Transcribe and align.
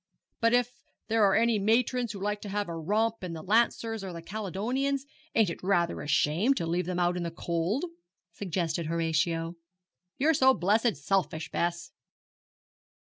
'But 0.39 0.53
if 0.53 0.81
there 1.09 1.23
are 1.25 1.35
any 1.35 1.59
matrons 1.59 2.11
who 2.11 2.19
like 2.19 2.41
to 2.41 2.49
have 2.49 2.67
a 2.67 2.75
romp 2.75 3.23
in 3.23 3.33
the 3.33 3.43
Lancers 3.43 4.03
or 4.03 4.11
the 4.11 4.23
Caledonians, 4.23 5.05
ain't 5.35 5.51
it 5.51 5.61
rather 5.61 6.01
a 6.01 6.07
shame 6.07 6.55
to 6.55 6.65
leave 6.65 6.87
them 6.87 6.97
out 6.97 7.17
in 7.17 7.21
the 7.21 7.29
cold?' 7.29 7.85
suggested 8.31 8.87
Horatio. 8.87 9.57
'You're 10.17 10.33
so 10.33 10.55
blessed 10.55 10.95
selfish, 10.95 11.51
Bess.' 11.51 11.91